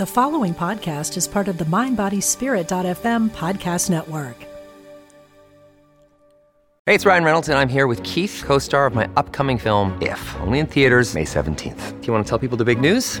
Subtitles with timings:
[0.00, 4.34] The following podcast is part of the MindBodySpirit.fm podcast network.
[6.86, 10.00] Hey, it's Ryan Reynolds, and I'm here with Keith, co star of my upcoming film,
[10.00, 12.00] If, only in theaters, May 17th.
[12.00, 13.20] Do you want to tell people the big news?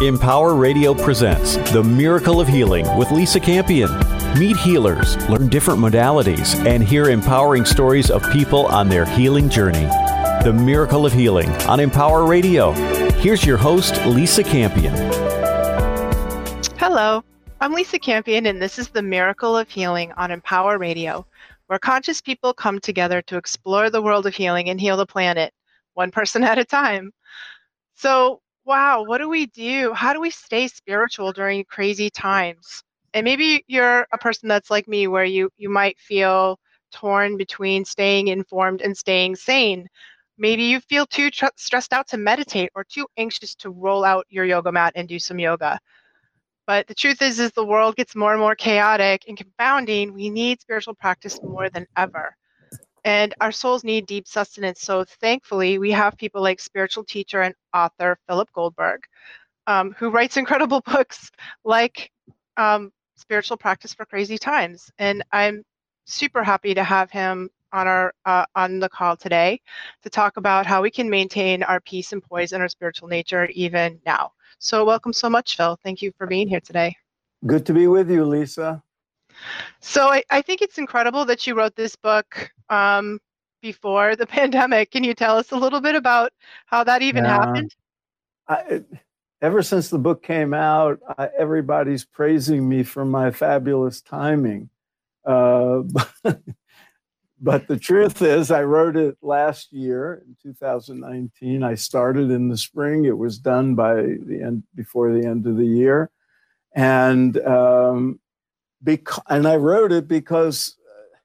[0.00, 3.90] Empower Radio presents The Miracle of Healing with Lisa Campion.
[4.38, 9.86] Meet healers, learn different modalities, and hear empowering stories of people on their healing journey.
[10.44, 12.72] The Miracle of Healing on Empower Radio.
[13.20, 14.94] Here's your host, Lisa Campion.
[16.78, 17.22] Hello,
[17.60, 21.26] I'm Lisa Campion, and this is The Miracle of Healing on Empower Radio,
[21.66, 25.52] where conscious people come together to explore the world of healing and heal the planet,
[25.92, 27.12] one person at a time.
[27.94, 29.92] So, wow, what do we do?
[29.94, 32.82] How do we stay spiritual during crazy times?
[33.14, 36.58] And maybe you're a person that's like me where you you might feel
[36.92, 39.88] torn between staying informed and staying sane.
[40.38, 44.26] Maybe you feel too tr- stressed out to meditate or too anxious to roll out
[44.30, 45.78] your yoga mat and do some yoga.
[46.66, 50.12] But the truth is is the world gets more and more chaotic and confounding.
[50.12, 52.36] We need spiritual practice more than ever
[53.06, 54.82] and our souls need deep sustenance.
[54.82, 59.04] So thankfully, we have people like spiritual teacher and author Philip Goldberg,
[59.68, 61.30] um, who writes incredible books
[61.64, 62.10] like
[62.56, 64.90] um, Spiritual Practice for Crazy Times.
[64.98, 65.62] And I'm
[66.04, 69.60] super happy to have him on our uh, on the call today
[70.02, 73.46] to talk about how we can maintain our peace and poise in our spiritual nature
[73.54, 74.32] even now.
[74.58, 75.78] So welcome so much, Phil.
[75.84, 76.96] Thank you for being here today.
[77.46, 78.82] Good to be with you, Lisa.
[79.80, 83.20] So I, I think it's incredible that you wrote this book um,
[83.62, 84.90] before the pandemic.
[84.90, 86.32] Can you tell us a little bit about
[86.66, 87.30] how that even yeah.
[87.30, 87.74] happened?
[88.48, 88.82] I,
[89.42, 94.70] ever since the book came out, I, everybody's praising me for my fabulous timing.
[95.24, 95.80] Uh,
[96.22, 96.40] but,
[97.40, 101.62] but the truth is, I wrote it last year in 2019.
[101.62, 103.04] I started in the spring.
[103.04, 106.10] It was done by the end before the end of the year,
[106.74, 108.20] and um,
[109.28, 111.18] and I wrote it because uh,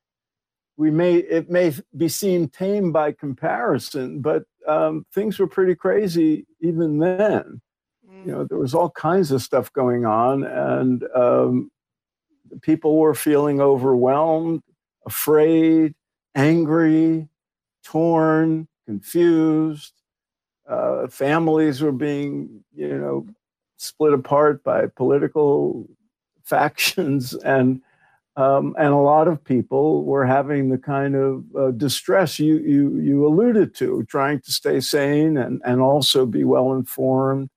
[0.77, 6.45] we may it may be seen tame by comparison, but um, things were pretty crazy
[6.59, 7.61] even then.
[8.09, 8.25] Mm.
[8.25, 11.72] You know, there was all kinds of stuff going on, and um,
[12.61, 14.63] people were feeling overwhelmed,
[15.05, 15.93] afraid,
[16.35, 17.28] angry,
[17.83, 19.93] torn, confused.
[20.67, 23.28] Uh, families were being, you know,
[23.78, 25.89] split apart by political
[26.46, 27.81] factions and
[28.38, 32.97] um, and a lot of people were having the kind of uh, distress you, you
[32.97, 37.50] you alluded to, trying to stay sane and and also be well informed.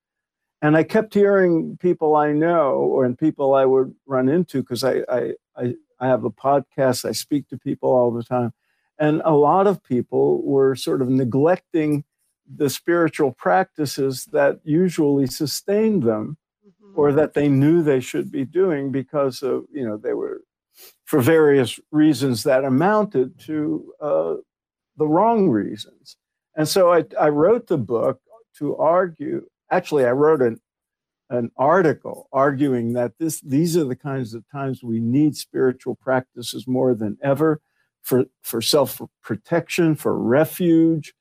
[0.62, 5.03] And I kept hearing people I know and people I would run into because I,
[5.09, 7.05] I I I have a podcast.
[7.05, 8.53] I speak to people all the time,
[8.99, 12.05] and a lot of people were sort of neglecting
[12.53, 16.37] the spiritual practices that usually sustained them
[16.94, 20.43] or that they knew they should be doing because of you know they were
[21.05, 24.34] for various reasons that amounted to uh,
[24.97, 26.16] the wrong reasons.
[26.56, 28.21] And so I, I wrote the book
[28.59, 30.60] to argue actually i wrote an,
[31.31, 36.66] an article arguing that this these are the kinds of times we need spiritual practices
[36.66, 37.60] more than ever
[38.03, 41.15] for for self protection for refuge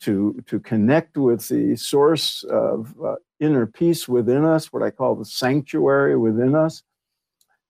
[0.00, 5.14] to to connect with the source of uh, inner peace within us, what I call
[5.14, 6.82] the sanctuary within us,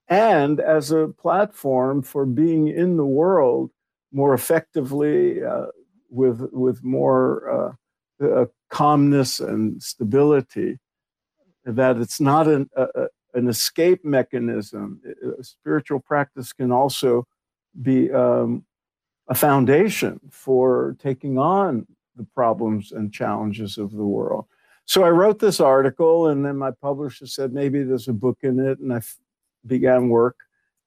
[0.07, 3.71] and as a platform for being in the world
[4.11, 5.65] more effectively, uh,
[6.09, 7.75] with with more
[8.21, 10.79] uh, uh, calmness and stability.
[11.65, 12.69] That it's not an
[13.33, 15.01] an escape mechanism.
[15.41, 17.27] Spiritual practice can also
[17.81, 18.63] be um,
[19.27, 24.45] a foundation for taking on the problems and challenges of the world.
[24.85, 28.59] So I wrote this article, and then my publisher said maybe there's a book in
[28.59, 29.17] it, and I f-
[29.65, 30.37] began work.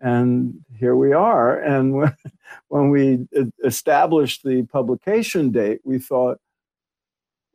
[0.00, 1.58] And here we are.
[1.60, 2.12] And
[2.68, 6.38] when we uh, established the publication date, we thought,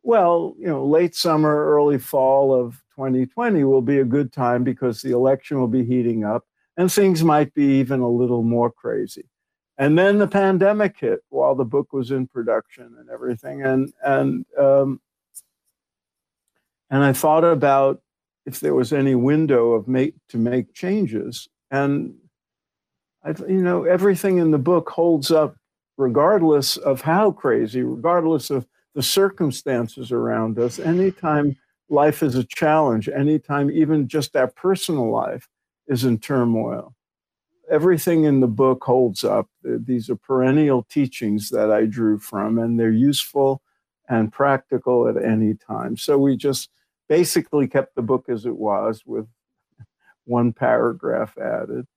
[0.04, 5.02] well, you know, late summer, early fall of 2020 will be a good time because
[5.02, 9.26] the election will be heating up and things might be even a little more crazy.
[9.84, 13.64] And then the pandemic hit while the book was in production and everything.
[13.64, 15.02] And and um,
[16.90, 18.02] and I thought about
[18.46, 21.50] if there was any window of make to make changes.
[21.70, 22.16] And
[23.26, 25.58] I, you know, everything in the book holds up
[25.98, 28.66] regardless of how crazy, regardless of
[28.96, 30.80] the circumstances around us.
[30.80, 31.58] Anytime
[31.90, 35.50] life is a challenge, anytime even just our personal life
[35.88, 36.96] is in turmoil,
[37.74, 39.50] everything in the book holds up.
[39.64, 43.64] These are perennial teachings that I drew from, and they're useful
[44.08, 45.98] and practical at any time.
[45.98, 46.70] So we just
[47.10, 49.28] basically kept the book as it was with
[50.26, 51.88] one paragraph added.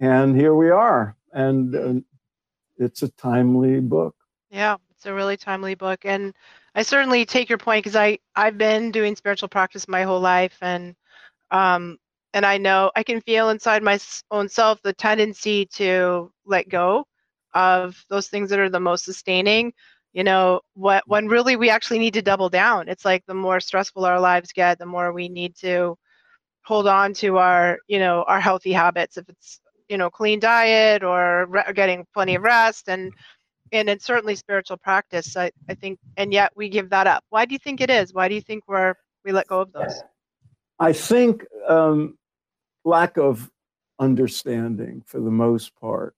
[0.00, 1.16] And here we are.
[1.32, 2.00] And uh,
[2.76, 4.16] it's a timely book.
[4.50, 6.00] Yeah, it's a really timely book.
[6.04, 6.34] And
[6.74, 10.58] I certainly take your point because I I've been doing spiritual practice my whole life
[10.60, 10.96] and
[11.50, 11.98] um
[12.36, 13.98] and I know I can feel inside my
[14.30, 17.06] own self the tendency to let go
[17.54, 19.72] of those things that are the most sustaining
[20.12, 22.88] you know what when really we actually need to double down.
[22.88, 25.96] It's like the more stressful our lives get the more we need to
[26.64, 29.16] hold on to our you know our healthy habits.
[29.16, 33.12] If it's you know clean diet or re- getting plenty of rest and
[33.72, 37.24] and it's certainly spiritual practice I, I think and yet we give that up.
[37.30, 38.12] Why do you think it is?
[38.12, 38.94] Why do you think we're
[39.24, 40.02] we let go of those?
[40.78, 42.18] I think um,
[42.86, 43.50] lack of
[43.98, 46.14] understanding for the most part.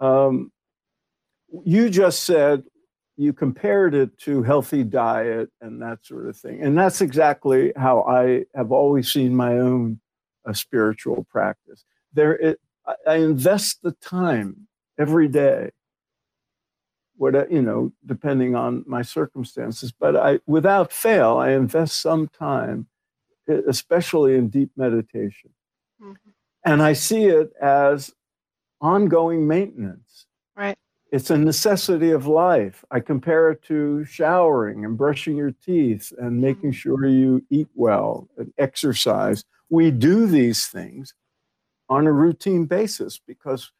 [0.00, 0.52] Um,
[1.64, 2.62] you just said
[3.16, 6.62] you compared it to healthy diet and that sort of thing.
[6.62, 10.00] And that's exactly how i have always seen my own
[10.46, 11.84] uh, spiritual practice.
[12.12, 12.60] There it,
[13.06, 14.68] I invest the time
[14.98, 15.70] every day
[17.16, 19.92] what you know depending on my circumstances.
[19.92, 22.88] But i without fail i invest some time
[23.48, 25.50] especially in deep meditation
[26.00, 26.30] mm-hmm.
[26.64, 28.12] and i see it as
[28.84, 30.26] ongoing maintenance.
[30.56, 30.76] Right.
[31.10, 32.84] It's a necessity of life.
[32.90, 36.90] I compare it to showering and brushing your teeth and making mm-hmm.
[36.90, 39.44] sure you eat well and exercise.
[39.70, 41.14] We do these things
[41.88, 43.72] on a routine basis because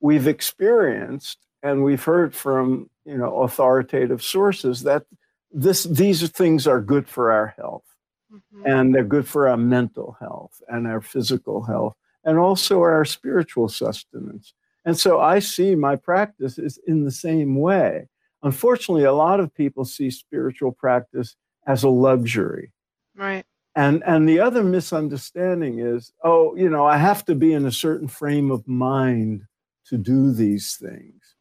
[0.00, 5.04] we've experienced and we've heard from you know authoritative sources that
[5.52, 7.84] this these things are good for our health
[8.32, 8.66] mm-hmm.
[8.66, 13.68] and they're good for our mental health and our physical health and also our spiritual
[13.68, 14.54] sustenance.
[14.84, 18.08] And so i see my practice is in the same way.
[18.42, 21.36] Unfortunately a lot of people see spiritual practice
[21.66, 22.72] as a luxury.
[23.16, 23.44] Right.
[23.76, 27.72] And and the other misunderstanding is oh you know i have to be in a
[27.72, 29.42] certain frame of mind
[29.86, 31.34] to do these things.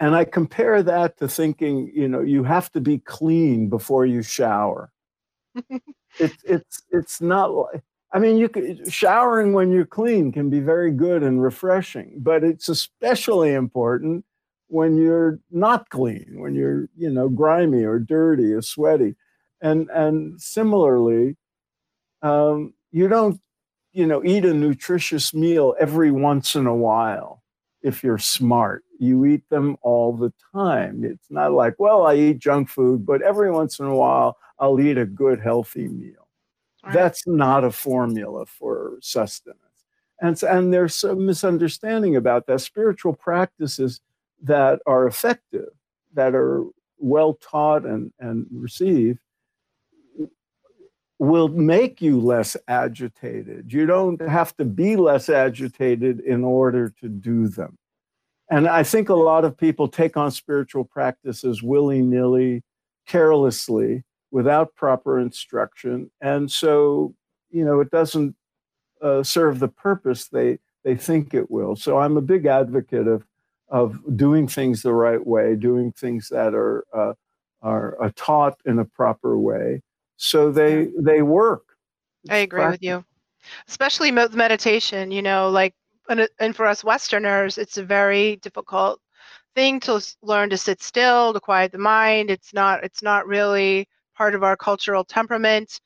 [0.00, 4.22] And i compare that to thinking you know you have to be clean before you
[4.22, 4.90] shower
[6.18, 7.82] it's it's it's not like
[8.12, 12.44] i mean you could showering when you're clean can be very good and refreshing but
[12.44, 14.24] it's especially important
[14.72, 19.14] when you're not clean when you're you know grimy or dirty or sweaty.
[19.60, 21.36] And and similarly
[22.22, 23.38] um, you don't
[23.92, 27.42] you know eat a nutritious meal every once in a while
[27.82, 28.82] if you're smart.
[28.98, 31.04] You eat them all the time.
[31.04, 34.80] It's not like well i eat junk food but every once in a while i'll
[34.80, 36.28] eat a good healthy meal
[36.84, 36.94] right.
[36.94, 39.58] that's not a formula for sustenance
[40.22, 44.00] and, and there's some misunderstanding about that spiritual practices
[44.42, 45.68] that are effective
[46.14, 46.64] that are
[46.98, 49.18] well taught and, and received
[51.18, 53.72] will make you less agitated.
[53.72, 57.78] You don't have to be less agitated in order to do them.
[58.50, 62.64] And I think a lot of people take on spiritual practices willy nilly,
[63.06, 66.10] carelessly, without proper instruction.
[66.20, 67.14] And so,
[67.50, 68.34] you know, it doesn't
[69.00, 71.76] uh, serve the purpose they, they think it will.
[71.76, 73.24] So I'm a big advocate of,
[73.68, 77.12] of doing things the right way, doing things that are, uh,
[77.62, 79.82] are, are taught in a proper way.
[80.16, 81.64] So they they work.
[82.30, 83.04] I agree with you.
[83.66, 85.74] Especially meditation you know like
[86.08, 89.00] and, and for us westerners it's a very difficult
[89.56, 92.30] thing to learn to sit still to quiet the mind.
[92.30, 95.80] It's not it's not really part of our cultural temperament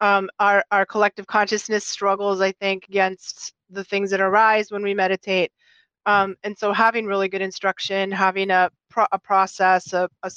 [0.00, 4.94] um, our our collective consciousness struggles i think against the things that arise when we
[4.94, 5.52] meditate
[6.06, 10.30] um, and so having really good instruction having a, pro- a process a, a,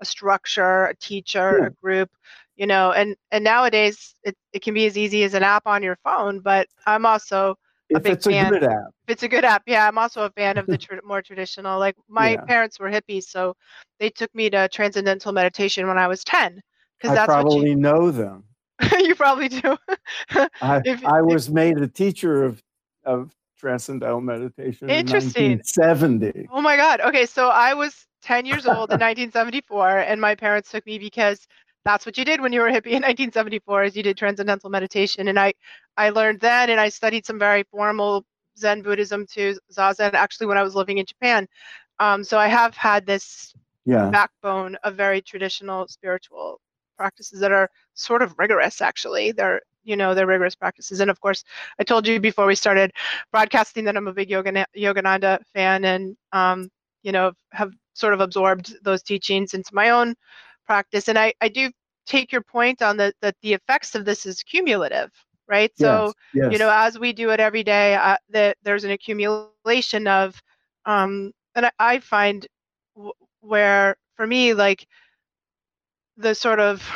[0.00, 1.66] a structure a teacher yeah.
[1.66, 2.10] a group
[2.56, 5.82] you know and and nowadays it, it can be as easy as an app on
[5.82, 7.56] your phone but i'm also
[7.94, 8.90] a if big it's a good app.
[9.06, 11.78] If it's a good app, yeah, I'm also a fan of the tr- more traditional.
[11.78, 12.40] Like my Yeah.
[12.46, 13.54] parents were hippies, so
[14.00, 16.62] they took me to transcendental meditation when I was 10
[17.04, 18.44] because I that's probably you know them.
[18.98, 19.76] you probably do.
[20.60, 22.62] I, If- I if- was made a teacher of,
[23.04, 25.44] of transcendental meditation Interesting.
[25.52, 26.48] in 1970.
[26.52, 27.00] Oh my God.
[27.00, 31.46] Okay, so I was 10 years old in 1974, and my parents took me because
[31.84, 34.70] that's what you did when you were a hippie in 1974, is you did transcendental
[34.70, 35.28] meditation.
[35.28, 35.52] And I,
[35.96, 38.24] I learned then, and I studied some very formal
[38.58, 41.46] Zen Buddhism too, Zazen, actually when I was living in Japan.
[42.00, 44.08] Um, so I have had this Yeah.
[44.10, 46.60] backbone of very traditional spiritual
[46.96, 49.32] practices that are sort of rigorous actually.
[49.32, 51.00] They're you know they're rigorous practices.
[51.00, 51.44] And of course
[51.78, 52.92] i told you before we started
[53.30, 56.70] broadcasting that i'm a big Yoga, yogananda fan and um,
[57.02, 60.14] you know have sort of absorbed those teachings into my own
[60.66, 61.08] practice.
[61.08, 61.70] And i i do
[62.06, 65.10] take your point on the that the effects of this is cumulative
[65.48, 65.72] right?
[65.76, 66.48] So yes, yes.
[66.48, 70.10] you know as we do it every day uh, that there's an accumulation of
[70.54, 72.46] um and i, I find
[72.94, 74.86] w- where for me like
[76.16, 76.86] the sort of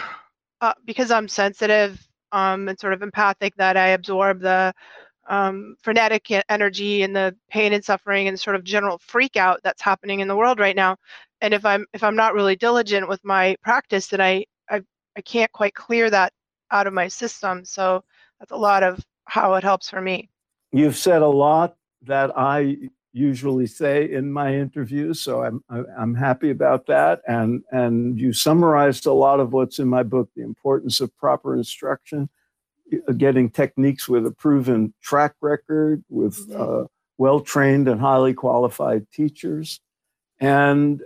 [0.60, 4.72] uh, because i'm sensitive um and sort of empathic that i absorb the
[5.28, 9.82] um, frenetic energy and the pain and suffering and sort of general freak out that's
[9.82, 10.96] happening in the world right now.
[11.40, 14.80] And if i'm if i'm not really diligent with my practice then i i,
[15.16, 16.32] I can't quite clear that
[16.70, 17.64] out of my system.
[17.64, 18.02] So
[18.38, 20.28] that's a lot of how it helps for me.
[20.72, 26.50] You've said a lot that I usually say in my interviews, so I'm I'm happy
[26.50, 27.20] about that.
[27.26, 31.56] And and you summarized a lot of what's in my book: the importance of proper
[31.56, 32.28] instruction,
[33.08, 36.84] uh, getting techniques with a proven track record, with uh,
[37.16, 39.80] well-trained and highly qualified teachers,
[40.40, 41.02] and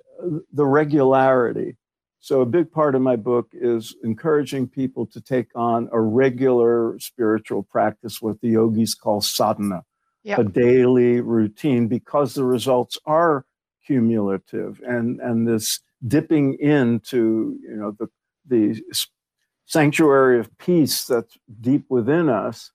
[0.53, 1.77] the regularity.
[2.21, 6.97] So a big part of my book is encouraging people to take on a regular
[7.01, 9.83] spiritual practice, what the yogis call sadhana,
[10.25, 10.39] Yep.
[10.39, 13.45] a daily routine, because the results are
[13.87, 18.09] cumulative, and and this dipping into you know the
[18.47, 18.83] the
[19.67, 22.73] sanctuary of peace that's deep within us.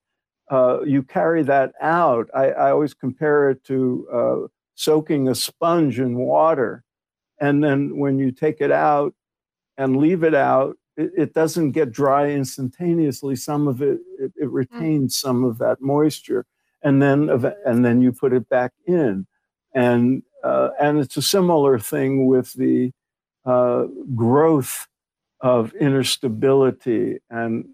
[0.49, 2.29] Uh, you carry that out.
[2.33, 6.83] I, I always compare it to uh, soaking a sponge in water,
[7.39, 9.13] and then when you take it out
[9.77, 13.35] and leave it out, it, it doesn't get dry instantaneously.
[13.35, 16.45] Some of it, it, it retains some of that moisture,
[16.83, 17.29] and then
[17.65, 19.25] and then you put it back in,
[19.73, 22.91] and uh, and it's a similar thing with the
[23.45, 24.87] uh, growth
[25.41, 27.65] of inner stability and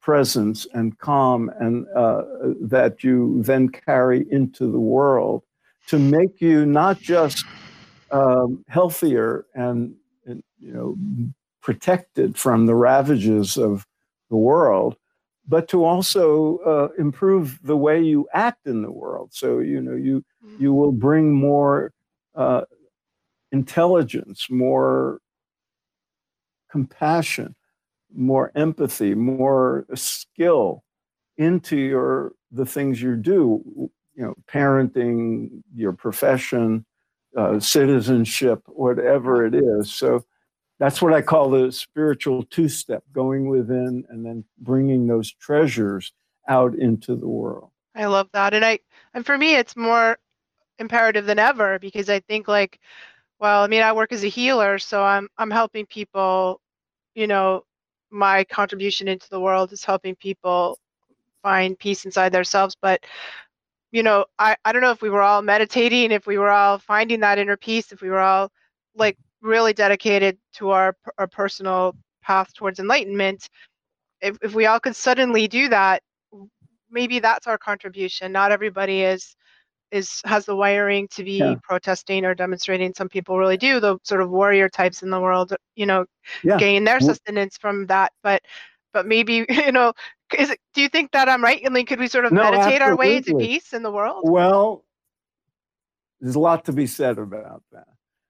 [0.00, 2.22] presence and calm, and uh,
[2.60, 5.42] that you then carry into the world
[5.86, 7.44] to make you not just
[8.10, 9.94] um, healthier and,
[10.26, 10.96] and you know
[11.62, 13.86] protected from the ravages of
[14.30, 14.96] the world,
[15.46, 19.30] but to also uh, improve the way you act in the world.
[19.32, 20.24] So you know you
[20.58, 21.92] you will bring more
[22.34, 22.62] uh,
[23.52, 25.20] intelligence, more
[26.70, 27.54] compassion,
[28.14, 30.82] more empathy, more skill
[31.36, 33.90] into your the things you do.
[34.16, 36.86] You know, parenting, your profession,
[37.36, 39.92] uh, citizenship, whatever it is.
[39.92, 40.24] So
[40.78, 46.12] that's what I call the spiritual two step going within and then bringing those treasures
[46.48, 47.70] out into the world.
[47.94, 48.54] I love that.
[48.54, 48.80] And I
[49.14, 50.18] and for me it's more
[50.78, 52.80] imperative than ever because I think like
[53.38, 56.60] well, I mean I work as a healer, so I'm I'm helping people,
[57.14, 57.64] you know,
[58.10, 60.78] my contribution into the world is helping people
[61.42, 63.04] find peace inside themselves, but
[63.92, 66.78] you know, I I don't know if we were all meditating, if we were all
[66.78, 68.50] finding that inner peace, if we were all
[68.96, 73.48] like really dedicated to our our personal path towards enlightenment,
[74.20, 76.02] if if we all could suddenly do that,
[76.90, 78.32] maybe that's our contribution.
[78.32, 79.36] Not everybody is
[79.92, 81.54] is has the wiring to be Yeah.
[81.62, 82.92] protesting or demonstrating.
[82.96, 83.78] Some people really do.
[83.78, 86.06] The sort of warrior types in the world, you know,
[86.42, 86.58] Yeah.
[86.58, 88.12] gain their sustenance from that.
[88.22, 88.42] But
[88.92, 89.92] but maybe you know,
[90.36, 91.62] is it, do you think that I'm right?
[91.64, 94.24] I mean, could we sort of No, meditate our way to peace in the world?
[94.24, 94.84] Well,
[96.20, 97.86] there's a lot to be said about that.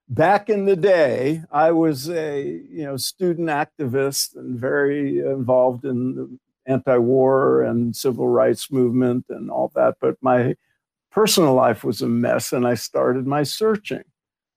[0.09, 6.15] Back in the day, I was a you know student activist and very involved in
[6.15, 9.97] the anti-war and civil rights movement and all that.
[10.01, 10.57] But my
[11.11, 14.05] personal life was a mess, and I started my searching.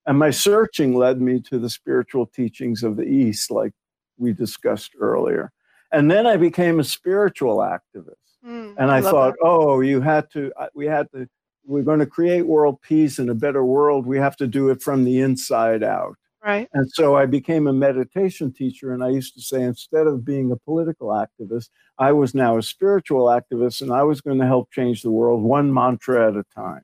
[0.05, 3.73] And my searching led me to the spiritual teachings of the East, like
[4.17, 5.51] we discussed earlier.
[5.91, 8.15] And then I became a spiritual activist.
[8.45, 9.45] Mm, And I, love thought, that.
[9.45, 11.27] oh, you had to, we had to,
[11.67, 14.07] we're going to create world peace and a better world.
[14.07, 16.15] We have to do it from the inside out.
[16.43, 16.69] Right.
[16.74, 18.93] And so I became a meditation teacher.
[18.93, 22.63] And I used to say, instead of being a political activist, I was now a
[22.63, 26.45] spiritual activist and I was going to help change the world one mantra at a
[26.55, 26.83] time.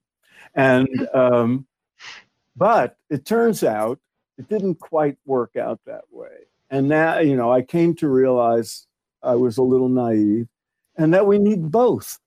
[0.53, 1.65] And, um,
[2.57, 3.99] but it turns out
[4.37, 6.47] it didn't quite work out that way.
[6.69, 8.85] And now, you know, I came to realize
[9.21, 10.47] I was a little naive
[10.97, 12.19] and that we need both.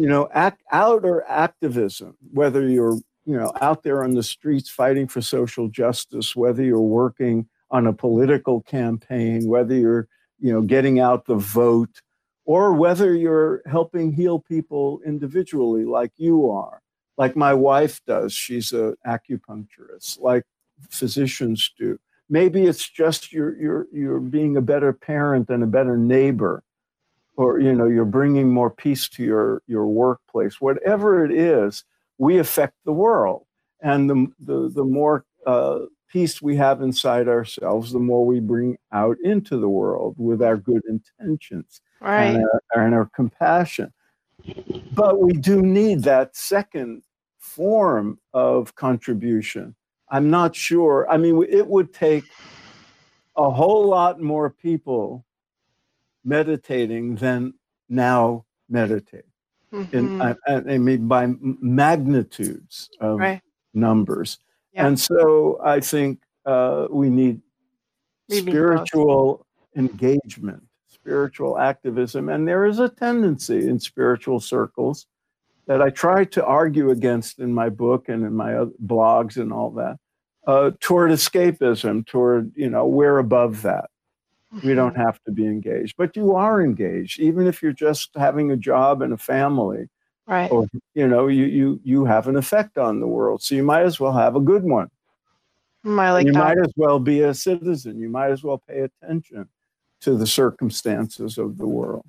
[0.00, 5.06] You know, act, outer activism, whether you're you know out there on the streets fighting
[5.06, 10.98] for social justice whether you're working on a political campaign whether you're you know getting
[10.98, 12.00] out the vote
[12.48, 16.80] or whether you're helping heal people individually like you are.
[17.18, 20.44] Like my wife does she's an acupuncturist like
[20.88, 21.98] physicians do.
[22.30, 26.62] Maybe it's just you're you're you're being a better parent and a better neighbor
[27.38, 31.84] or you know you're bringing more peace to your your workplace whatever it is
[32.18, 33.46] we affect the world.
[33.80, 35.80] And the, the, the more uh,
[36.10, 40.56] peace we have inside ourselves, the more we bring out into the world with our
[40.56, 42.34] good intentions right.
[42.34, 43.92] and, our, and our compassion.
[44.92, 47.02] But we do need that second
[47.38, 49.74] form of contribution.
[50.10, 51.06] I'm not sure.
[51.08, 52.24] I mean, it would take
[53.36, 55.24] a whole lot more people
[56.28, 57.54] meditating than
[57.88, 59.24] now meditate
[59.70, 59.96] Mm-hmm.
[59.98, 63.42] in, I, I mean, by magnitudes of right.
[63.74, 64.38] numbers.
[64.72, 64.86] Yeah.
[64.86, 67.42] And so I think uh, we need
[68.30, 68.54] We need both.
[68.54, 72.30] spiritual engagement, spiritual activism.
[72.30, 75.06] And there is a tendency in spiritual circles
[75.66, 79.52] that I try to argue against in my book and in my other blogs and
[79.52, 79.98] all that
[80.46, 83.90] uh, toward escapism, toward, you know, we're above that.
[84.62, 85.00] We don't Mm-hmm.
[85.00, 89.02] have to be engaged, but you are engaged, even if you're just having a job
[89.02, 89.88] and a family
[90.26, 90.50] Right.
[90.50, 93.82] or you know you you you have an effect on the world so you might
[93.84, 94.90] as well have a good one
[95.84, 96.38] I like you that.
[96.44, 99.48] might as well be a citizen you might as well pay attention
[100.00, 102.04] to the circumstances of the world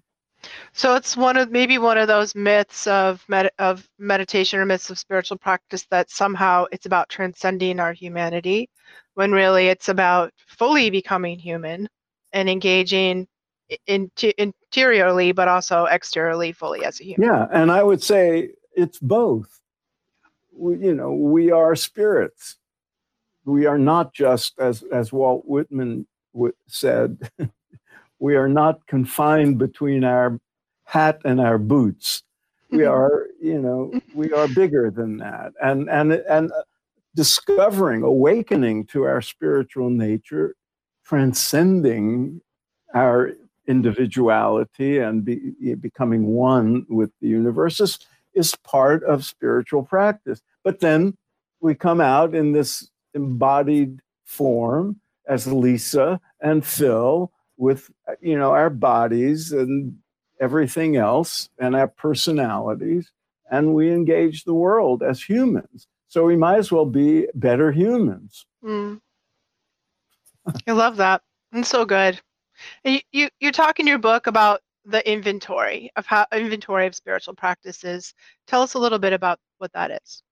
[0.74, 4.90] So it's one of maybe one of those myths of med- of meditation or myths
[4.90, 8.70] of spiritual practice that somehow it's about transcending our humanity,
[9.16, 11.90] when really it's about fully becoming human
[12.34, 13.28] and engaging
[13.88, 17.28] in- interiorly, but also exteriorly fully as a human.
[17.28, 19.62] yeah and i would say it's both.
[20.56, 22.58] We, you know we are spirits.
[23.46, 27.30] We are not just as as walt whitman w- said
[28.20, 30.40] we are not confined between our
[30.84, 32.24] hat and our boots.
[32.72, 32.92] We mm-hmm.
[32.92, 35.54] are you know we are bigger than that.
[35.62, 36.64] And and and uh,
[37.16, 40.56] discovering awakening to our spiritual nature
[41.10, 42.40] transcending
[42.94, 43.32] our
[43.68, 47.98] individuality and be, becoming one with the universe is,
[48.36, 50.40] is part of spiritual practice.
[50.64, 51.18] But then
[51.62, 57.90] we come out in this embodied form as lisa and phil with
[58.22, 59.98] you know our bodies and
[60.40, 63.12] everything else and our personalities
[63.50, 65.88] and we engage the world as humans.
[66.08, 68.46] So we might as well be better humans.
[68.64, 69.02] Mm.
[70.68, 71.22] I love that.
[71.54, 72.20] It's so good.
[72.84, 77.36] You, you you talk in your book about the inventory of how inventory of spiritual
[77.36, 78.14] practices.
[78.48, 80.24] Tell us a little bit about what that is.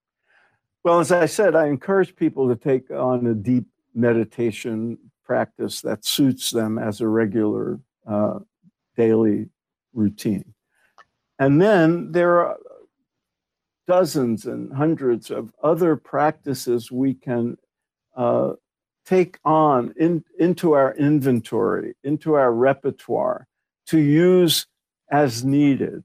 [0.84, 6.06] Well, as I said, I encourage people to take on a deep meditation practice that
[6.06, 8.40] suits them as a regular uh,
[8.96, 9.50] daily
[9.94, 10.54] routine.
[11.40, 12.58] And then there are
[13.88, 17.58] dozens and hundreds of other practices we can
[18.16, 18.54] uh,
[19.08, 23.48] take on in, into our inventory, into our repertoire
[23.88, 24.68] to use
[25.12, 26.04] as needed,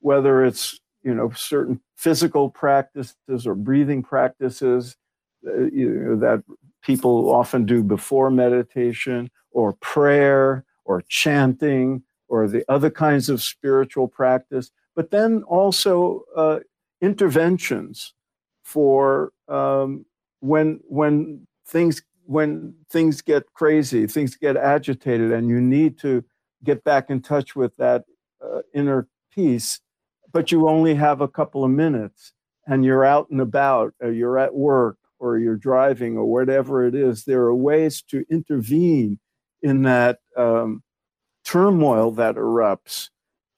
[0.00, 4.96] whether it's you know certain physical practices or breathing practices
[5.46, 6.42] uh, you know, that
[6.82, 14.08] people often do before meditation, or prayer, or chanting, or the other kinds of spiritual
[14.08, 16.58] practice, but then also uh,
[17.00, 18.14] interventions
[18.64, 20.04] for um,
[20.40, 26.22] when when things when things get crazy, things get agitated, and you need to
[26.62, 28.04] get back in touch with that
[28.44, 29.80] uh, inner peace,
[30.30, 32.34] but you only have a couple of minutes
[32.66, 36.94] and you're out and about, or you're at work, or you're driving, or whatever it
[36.94, 37.24] is.
[37.24, 39.18] There are ways to intervene
[39.62, 40.82] in that um,
[41.46, 43.08] turmoil that erupts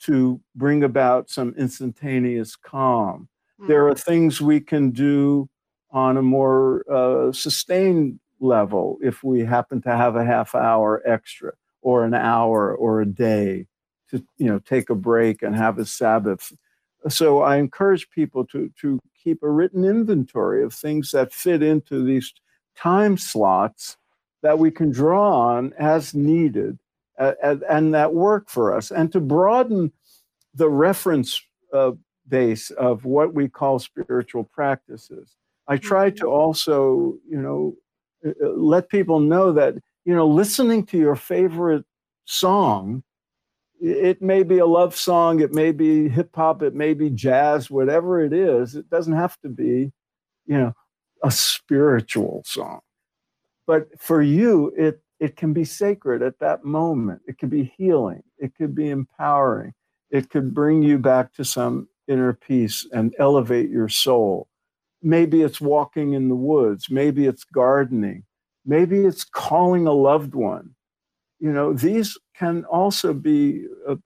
[0.04, 3.28] to bring about some instantaneous calm.
[3.66, 5.50] There are things we can do
[5.90, 11.52] on a more uh, sustained level if we happen to have a half hour extra
[11.82, 13.66] or an hour or a day
[14.10, 16.52] to you know take a break and have a sabbath
[17.08, 22.04] so i encourage people to to keep a written inventory of things that fit into
[22.04, 22.32] these
[22.76, 23.96] time slots
[24.42, 26.78] that we can draw on as needed
[27.18, 27.34] uh,
[27.68, 29.92] and, that work for us, and to broaden
[30.54, 31.42] the reference
[31.74, 31.92] uh,
[32.28, 35.36] base of what we call spiritual practices.
[35.68, 36.32] I try to mm-hmm.
[36.32, 37.74] also, you know,
[38.24, 41.84] Uh, let people know that, you know, listening to your favorite
[42.24, 43.02] song,
[43.80, 47.70] it may be a love song, it may be hip hop, it may be jazz,
[47.70, 49.90] whatever it is, it doesn't have to be,
[50.46, 50.72] you know,
[51.24, 52.80] a spiritual song.
[53.66, 57.20] But for you, it it can be sacred at that moment.
[57.26, 58.22] It can be healing.
[58.38, 59.74] It could be empowering.
[60.10, 64.48] It could bring you back to some inner peace and elevate your soul.
[65.02, 66.90] Maybe it's walking in the woods.
[66.90, 68.24] Maybe it's gardening.
[68.66, 70.74] Maybe it's calling a loved one.
[71.38, 73.96] You know, these can also be uh,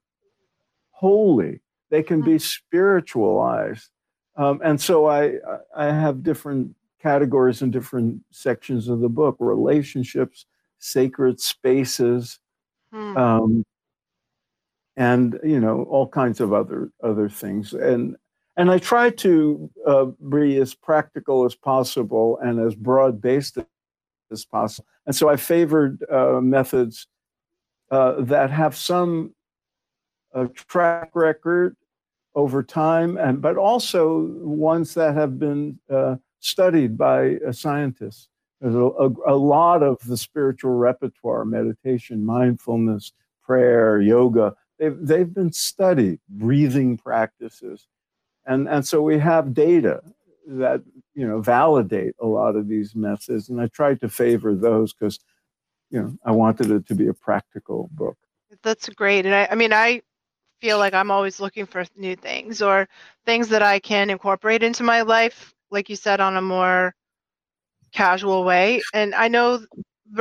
[0.91, 1.61] holy.
[1.89, 3.89] They can be spiritualized.
[4.37, 5.35] Um, and so I,
[5.75, 10.45] I have different categories and different sections of the book relationships,
[10.79, 12.39] sacred spaces,
[12.91, 13.15] hmm.
[13.15, 13.63] um,
[14.97, 17.73] and you know all kinds of other other things.
[17.73, 18.15] And
[18.57, 23.57] and I try to uh, be as practical as possible and as broad based
[24.31, 24.87] as possible.
[25.05, 27.07] And so I favored uh, methods
[27.91, 29.33] uh, that have some
[30.33, 31.75] uh, track record
[32.33, 38.27] over time, and but also ones that have been uh, studied by scientists.
[38.59, 43.13] There's a, a, a, lot of the spiritual repertoire, meditation, mindfulness,
[43.45, 47.87] prayer, yoga, they've, they've been studied, breathing practices.
[48.45, 50.01] And, and so we have data
[50.47, 50.81] that
[51.13, 53.49] you know validate a lot of these methods.
[53.49, 55.19] And i tried to favor those because
[55.89, 58.17] you know i wanted it to be a practical book.
[58.63, 59.25] That's great.
[59.25, 60.01] And I, I mean i
[60.61, 62.87] feel like i'm always looking for new things or
[63.25, 66.95] things that i can incorporate into my life like you said on a more
[67.91, 68.81] casual way.
[68.93, 69.65] And i know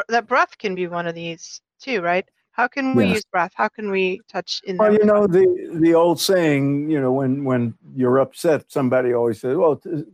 [0.08, 3.14] that breath can be one of these too right how can we yes.
[3.16, 3.52] use breath?
[3.54, 4.76] How can we touch in?
[4.76, 6.88] Well, you know the the old saying.
[6.88, 10.04] You know, when when you're upset, somebody always says, "Well, t-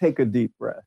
[0.00, 0.84] take a deep breath."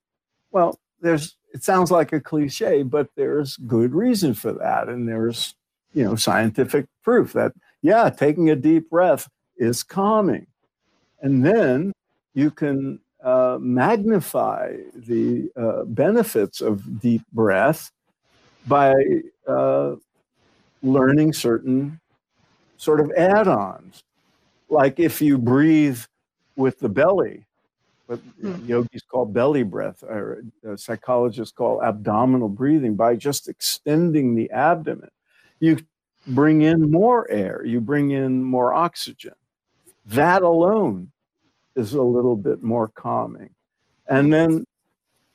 [0.51, 5.53] Well, there's it sounds like a cliche, but there's good reason for that, and there's
[5.93, 10.47] you know scientific proof that yeah, taking a deep breath is calming,
[11.21, 11.93] and then
[12.33, 17.91] you can uh, magnify the uh, benefits of deep breath
[18.67, 18.95] by
[19.47, 19.95] uh,
[20.86, 22.00] learning certain
[22.78, 24.04] sort of add ons.
[24.69, 26.00] Like if you breathe
[26.56, 27.45] with the belly,
[28.06, 28.65] what hmm.
[28.65, 30.43] yogis call belly breath, or
[30.76, 35.10] psychologists call abdominal breathing, by just extending the abdomen,
[35.60, 35.80] you
[36.28, 39.34] bring in more air, you bring in more oxygen.
[40.06, 41.12] That alone
[41.76, 43.50] is a little bit more calming.
[44.08, 44.65] And then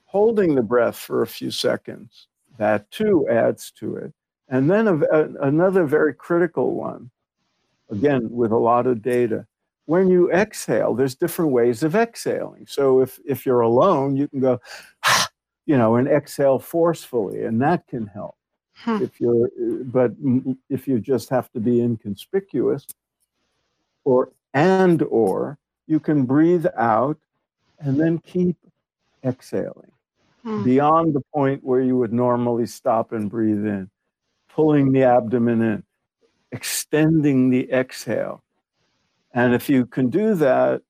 [0.05, 4.13] holding the breath for a few seconds, that too adds to it.
[4.51, 7.11] And then a, a, another very critical one,
[7.89, 9.47] again, with a lot of data.
[9.87, 12.67] When you exhale, there's different ways of exhaling.
[12.69, 14.61] So if, if you're alone, you can go,
[15.67, 18.37] you know, and exhale forcefully, and that can help.
[18.75, 19.03] Hmm.
[19.03, 19.49] If you're,
[19.85, 20.13] but
[20.69, 22.87] if you just have to be inconspicuous,
[24.05, 27.19] or and or you can breathe out
[27.79, 28.57] and then keep
[29.23, 29.93] exhaling
[30.43, 30.63] hmm.
[30.65, 33.91] beyond the point where you would normally stop and breathe in
[34.55, 35.83] pulling the abdomen in,
[36.53, 38.43] extending the exhale.
[39.33, 40.83] And if you can do that,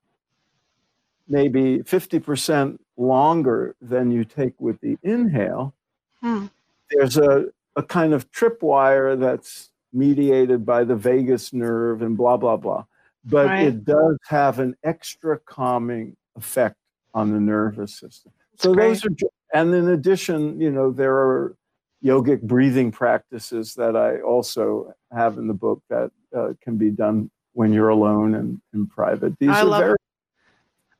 [1.28, 5.74] maybe 50% longer than you take with the inhale,
[6.20, 6.46] hmm.
[6.90, 7.46] there's a,
[7.76, 12.84] a kind of tripwire that's mediated by the vagus nerve and blah, blah, blah.
[13.24, 13.66] But right.
[13.66, 16.76] it does have an extra calming effect
[17.12, 18.32] on the nervous system.
[18.52, 18.88] That's so great.
[18.88, 19.10] those are,
[19.52, 21.56] and in addition, you know, there are
[22.04, 27.30] yogic breathing practices that I also have in the book that uh, can be done
[27.52, 29.38] when you're alone and in private.
[29.38, 29.96] These I are love, very.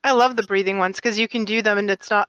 [0.05, 2.29] I love the breathing ones because you can do them and it's not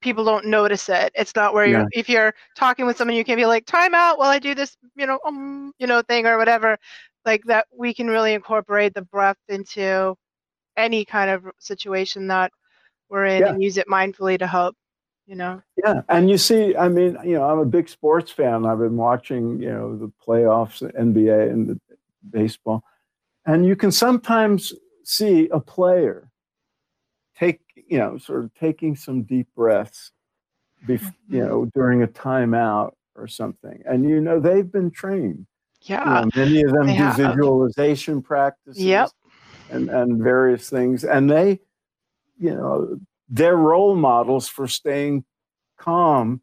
[0.00, 1.12] people don't notice it.
[1.14, 4.18] It's not where you're if you're talking with someone you can be like time out
[4.18, 6.78] while I do this you know um you know thing or whatever
[7.24, 10.16] like that we can really incorporate the breath into
[10.76, 12.52] any kind of situation that
[13.08, 13.48] we're in yeah.
[13.50, 14.76] and use it mindfully to help
[15.26, 15.62] you know?
[15.84, 18.64] Yeah and you see i mean you know i'm a big sports fan.
[18.64, 21.80] I've been watching you know the playoffs the nba and the
[22.30, 22.84] baseball.
[23.44, 24.72] And you can sometimes
[25.04, 26.30] see a player
[27.38, 30.10] take you know sort of taking some deep breaths
[30.86, 31.48] bef- you mm-hmm.
[31.48, 33.82] know during a timeout or something.
[33.86, 35.46] And you know they've been trained.
[35.82, 36.02] Yeah.
[36.04, 39.10] you know, many of them do visualization practices yep.
[39.70, 41.04] and and various things.
[41.04, 41.60] And they
[42.38, 45.24] you know they're role models for staying
[45.78, 46.40] calm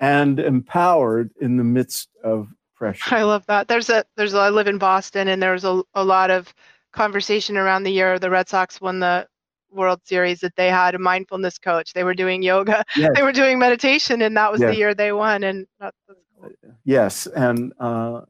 [0.00, 3.14] and empowered in the midst of pressure.
[3.14, 3.68] I love that.
[3.68, 6.54] There's a there's a, I live in Boston and there's a, a lot of
[6.92, 9.26] conversation around the year the Red Sox won the
[9.70, 11.92] World Series that they had a mindfulness coach.
[11.92, 13.12] They were doing yoga, yes.
[13.14, 14.70] they were doing meditation, and that was yes.
[14.70, 15.44] the year they won.
[15.44, 16.50] And that's, cool.
[16.84, 18.22] yes, and uh,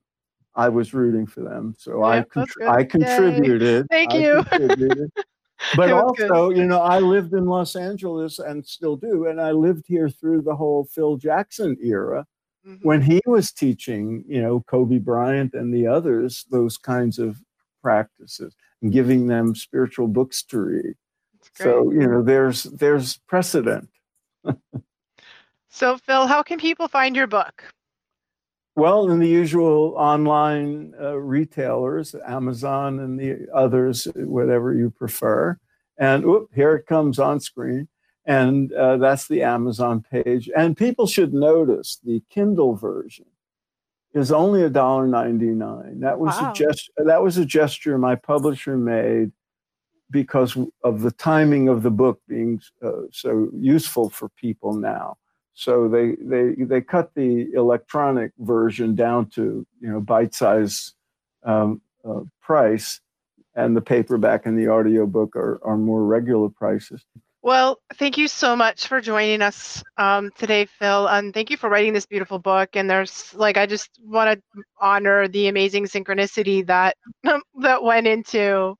[0.54, 3.86] I was rooting for them, so yeah, I contr- I contributed.
[3.90, 4.06] Yay.
[4.06, 5.10] Thank you.
[5.76, 6.58] but also, good.
[6.58, 10.42] you know, I lived in Los Angeles and still do, and I lived here through
[10.42, 12.26] the whole Phil Jackson era.
[12.66, 12.86] Mm-hmm.
[12.86, 17.40] When he was teaching, you know, Kobe Bryant and the others, those kinds of
[17.80, 20.94] practices and giving them spiritual books to read.
[21.54, 23.88] So, you know, there's there's precedent.
[25.70, 27.64] so, Phil, how can people find your book?
[28.76, 35.58] Well, in the usual online uh, retailers, Amazon and the others, whatever you prefer.
[35.98, 37.88] And whoop, here it comes on screen.
[38.26, 40.50] And uh, that's the Amazon page.
[40.54, 43.24] And people should notice the Kindle version
[44.12, 46.00] is only $1.99.
[46.00, 46.50] That was wow.
[46.50, 49.32] a gest- that was a gesture my publisher made
[50.10, 55.16] because of the timing of the book being uh, so useful for people now.
[55.56, 60.92] So they they they cut the electronic version down to you know bite size
[61.44, 63.00] um, uh, price,
[63.54, 67.02] and the paperback and the audiobook are are more regular prices.
[67.40, 71.70] Well, thank you so much for joining us um, today, Phil, and thank you for
[71.70, 72.70] writing this beautiful book.
[72.74, 76.98] And there's like I just want to honor the amazing synchronicity that
[77.60, 78.76] that went into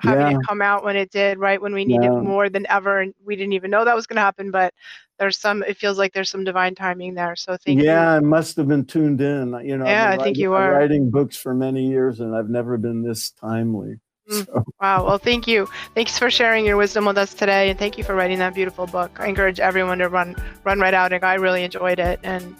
[0.00, 0.38] having yeah.
[0.38, 2.20] it come out when it did, right when we needed yeah.
[2.20, 4.50] more than ever, and we didn't even know that was going to happen.
[4.50, 4.72] But
[5.18, 5.62] there's some.
[5.62, 7.36] It feels like there's some divine timing there.
[7.36, 7.88] So thank yeah, you.
[7.88, 9.58] Yeah, I must have been tuned in.
[9.64, 12.76] You know, yeah, I think you are writing books for many years, and I've never
[12.76, 14.00] been this timely.
[14.30, 14.46] Mm.
[14.46, 14.64] So.
[14.80, 15.06] Wow.
[15.06, 15.68] Well, thank you.
[15.94, 18.86] Thanks for sharing your wisdom with us today, and thank you for writing that beautiful
[18.86, 19.18] book.
[19.20, 21.12] I encourage everyone to run run right out.
[21.12, 22.54] And I really enjoyed it, and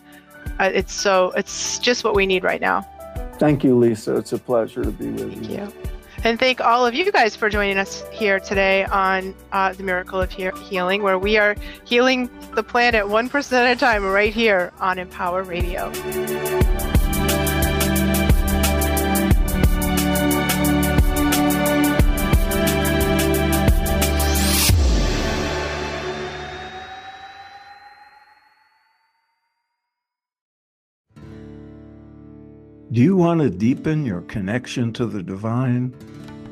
[0.59, 2.87] uh, it's so it's just what we need right now.
[3.39, 4.17] Thank you, Lisa.
[4.17, 5.57] It's a pleasure to be with thank you.
[5.57, 5.96] you.
[6.27, 10.21] And thank all of you guys for joining us here today on uh, The Miracle
[10.21, 14.73] of he- Healing, where we are healing the planet 1% at a time right here
[14.81, 15.93] on Empower Radio.
[32.91, 35.95] Do you want to deepen your connection to the divine?